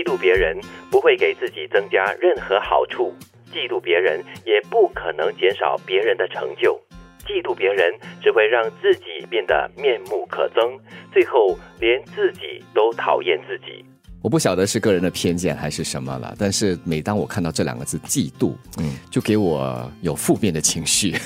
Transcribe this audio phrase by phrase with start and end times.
[0.00, 0.58] 嫉妒别人
[0.90, 3.12] 不会给自己增加任何好处，
[3.52, 6.80] 嫉妒别人也不可能减少别人的成就，
[7.26, 10.80] 嫉妒别人只会让自己变得面目可憎，
[11.12, 13.84] 最后连自己都讨厌自己。
[14.22, 21.16] 我不晓得是个人的偏见还是什么了，但是每当我看到这两个字“嫉妒”，嗯，就给我有负面的情绪，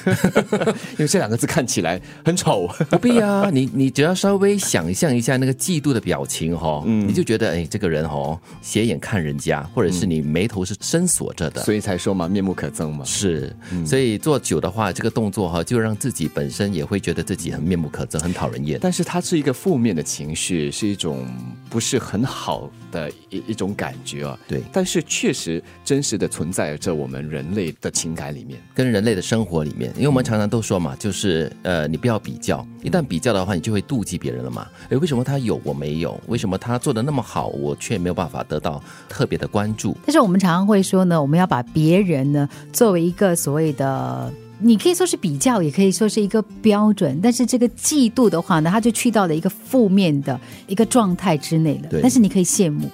[0.97, 2.69] 因为这两个字看起来很丑。
[2.91, 13.05] 不必啊，你你只要稍微想象一下那个嫉妒的表情哈，你就觉得哎，这个人哦斜眼看人家，或者是你眉头是深锁着的，所以才说嘛，面目可憎嘛。
[13.05, 13.55] 是，
[13.85, 18.79] 所以做久的话，这个动作哈，就让自己本身也会觉得自己很面目可憎，很讨人厌。
[18.81, 21.27] 但是它是一个负面的情绪，是一种
[21.69, 22.71] 不是很好。
[22.95, 34.69] 的一一种感觉啊，对，但是确实真实的存在着我们人类的情感里面，跟人类的生活里面，因为我们常常都说嘛，就是呃，你不要比较，一旦比较的话，你就会妒忌别人了嘛。
[34.89, 36.19] 哎，为什么他有我没有？
[36.29, 39.97] 为什么他做的那么好，我却没有办法得到特别的关注？
[40.07, 44.33] 但是我们常常会说呢，我们要把别人呢作为一个所谓的。
[44.61, 51.99] 你可以说是比较，也可以说是一个标准，但是这个嫉妒的话呢，它就去到了一个负面的一个状态之内了。
[52.01, 52.89] 但是你可以羡慕，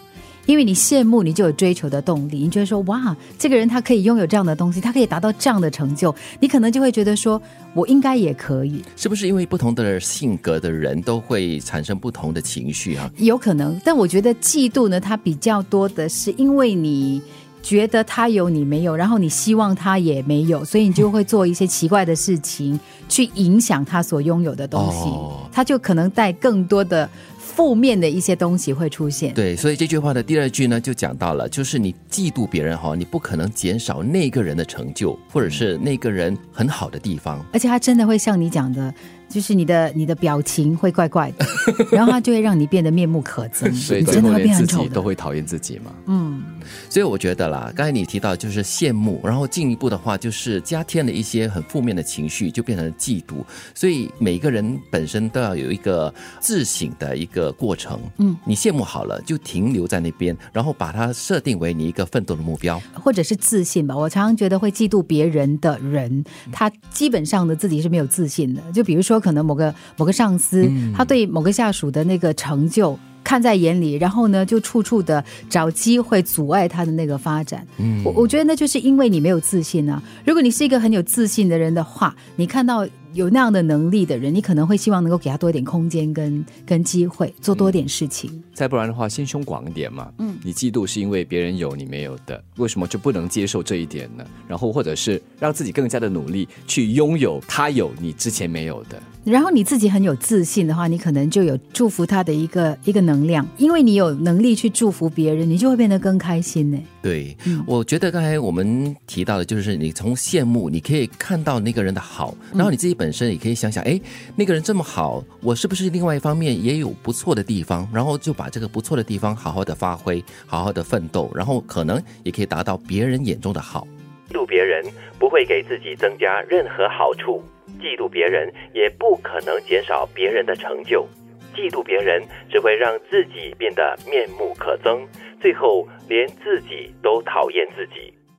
[0.47, 2.39] 因为你羡慕，你就有追求的动力。
[2.39, 7.41] 你觉得说，哇，这个人他可以拥有这样的东西，他可以达到这样的成就，你可能就会觉得说，
[7.75, 8.83] 我应该也可以。
[8.97, 13.11] 是不是因为不同的性格的人都会产生不同的情绪啊？
[13.19, 17.21] 有可能，但我觉得嫉妒呢，它比较多的是因为你。
[17.63, 25.11] 觉得他有你没有，然后你希望他也没有，所以你就会做一些奇怪的事情， 去影响他所拥有的东西，
[25.53, 29.35] 他就可能带更多的负面的一些东西会出现。
[29.35, 38.93] 对，所以这句话的第二句呢，就讲到了，就是你嫉妒别人哈，你不可能减少那个人的成就，或者是那个人很好的地方，而且他真的会像你讲的。
[39.31, 41.47] 就是你的你的表情会怪怪的，
[41.93, 45.93] 然后他就会让你变得面目可憎，你真的会变很丑，都会讨厌自己嘛。
[46.07, 46.43] 嗯，
[46.89, 53.45] 所以我觉得啦，刚才你提到就是羡慕，然后进一步的话就是加添了一些很负面的情绪，就变成了嫉妒。
[53.75, 58.01] 所以每个人本身都要有一个自省的一个过程。
[58.19, 63.97] 嗯，你羡慕好了，就停留在那边，然后把它设定为你一个奋斗的目标，或者是自信吧。
[63.97, 68.61] 我常常觉得会嫉妒别人的人，他基本上的自己是没有自信的。
[68.75, 69.21] 就比如说。
[69.21, 70.67] 可能某个某个上司，
[70.97, 77.67] 他对某个下属的那个成就看在眼里，然后呢，就处处的找机会阻碍他的那个发展。
[77.79, 80.03] 嗯，我我觉得那就是因为你没有自信啊。
[80.25, 82.87] 如果你是一个很有自信的人的话，你看到。
[83.13, 88.43] 有那样的能力的人，你可能会希望能够给他多一点空间跟跟机会，做多点事情。
[88.55, 90.11] 再不然的话，心胸广一点嘛。
[90.19, 94.25] 嗯，你嫉妒是因为别人有你没有的，为什么就不能接受这一点呢？
[94.47, 99.01] 然后或者是让自己更加的努力去拥有他有你之前没有的。
[99.23, 106.79] 然后你自己很有自信的话，你可能就有祝福他的一个一个能量，因为你有能力去祝福别人，你就会变得更开心呢。
[107.03, 113.01] 对，我觉得刚才我们提到的就是你从羡慕，你可以看到那个人的好，然后你自己。
[113.01, 113.99] 本身也可以想想，哎，
[114.37, 117.89] 那个人这么好，我是不是另外一方面也有不错的地方？
[117.95, 123.89] 然后就把这个不错的地方好好的发挥，好好的奋斗，然后可能也可以达到别人眼中的好。
[124.29, 124.85] 嫉妒别人
[125.19, 127.43] 不会给自己增加任何好处，
[127.81, 131.09] 嫉妒别人也不可能减少别人的成就，
[131.55, 135.07] 嫉妒别人只会让自己变得面目可憎，
[135.41, 138.13] 最后连自己都讨厌自己。